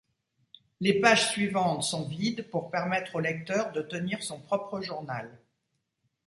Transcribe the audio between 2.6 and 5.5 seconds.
permettre au lecteur de tenir son propre journal.